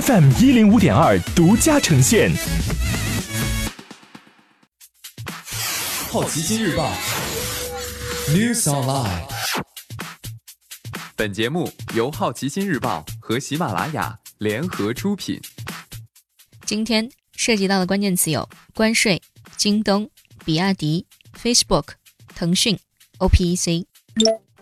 [0.00, 2.30] FM 一零五点二独家呈现。
[6.10, 6.90] 好奇心日报
[8.28, 9.28] News Online。
[11.14, 15.38] 本节目由好奇心日报和喜马拉雅联合出品。
[16.64, 19.20] 今天涉及到的关键词有关税、
[19.58, 20.08] 京东、
[20.42, 21.04] 比亚迪、
[21.36, 21.88] Facebook、
[22.34, 22.78] 腾讯、
[23.18, 23.84] OPEC。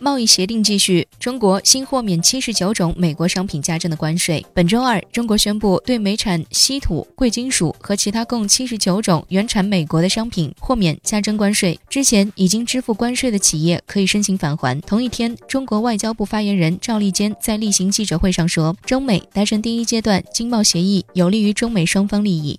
[0.00, 4.44] 贸易协定继续，中国新豁免七十九种美国商品加征的关税。
[4.54, 11.78] 本周二，中国宣布对美产稀土、贵金属和其他共七十九种原产美国的商品豁免加征关税。
[11.88, 14.80] 之前已经支付关税的企业可以申请返还。
[14.82, 22.58] 同一天，中国外交部发言人赵立坚在例行记者会上说，中美达成第一阶段经贸协议，有利于中美双方利益。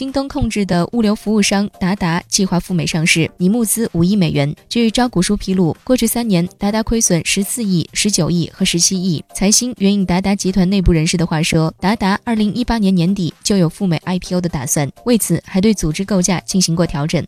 [0.00, 4.56] 京东控制的物流服务商达达计划赴美上市，拟募资五亿美元。
[4.66, 9.22] 据招股书披露，过去三年达达亏损十四亿、十九亿和十七亿。
[9.34, 17.22] 财新援引达达集团内部人士的话说，达达二零一八年年底就有赴美 IPO 的打算，为此还对组织构架进行过调整。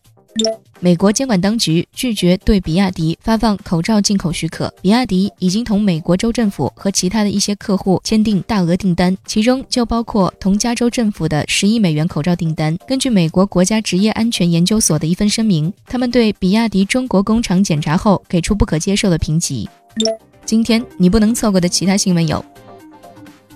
[0.80, 4.72] 美国监管当局拒绝对比亚迪发放口罩进口许可。
[4.80, 12.76] 比亚迪已经同美国州政府和其他的一些客户签订大额订单，其中就包括同加州政府的十亿美元口罩订单。
[12.88, 19.68] 根据美国国家职业安全研究所的一份声明，他们对比亚迪中国工厂检查后给出不可接受的评级。
[20.44, 22.44] 今天你不能错过的其他新闻有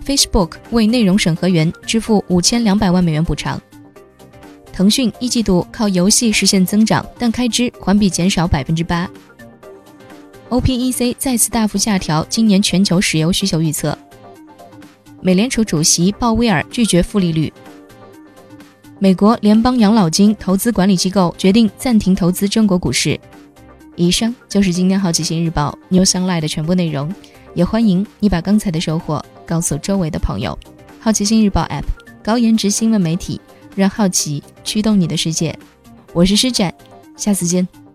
[0.04, 3.60] ：Facebook 为内容审核员支付五千两百万美元补偿。
[4.76, 9.08] 腾讯一季度靠游戏实现增长，但开支环比减少百分之八。
[10.50, 13.96] OPEC 再次大幅下调今年全球石油需求预测。
[15.22, 17.50] 美联储主席鲍威尔拒绝负利率。
[18.98, 23.18] 美国联邦养老金投资管理机构决定暂停投资中国股市。
[23.94, 27.10] 以上就是今天好奇心日报 News Online 的全部内容，
[27.54, 30.58] 也欢迎你把刚才的收获告诉周围的朋友。
[31.00, 31.84] 好奇心日报 App，
[32.22, 33.40] 高颜值新闻媒体。
[33.76, 35.56] 让好奇驱动你的世界，
[36.12, 36.74] 我是施展，
[37.16, 37.85] 下次见。